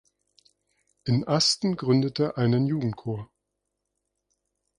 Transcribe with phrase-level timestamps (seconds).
[1.05, 3.29] In Asten gründete einen Jugendchor.